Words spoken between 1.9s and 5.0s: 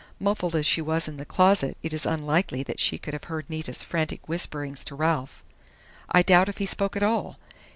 is unlikely that she could have heard Nita's frantic whisperings to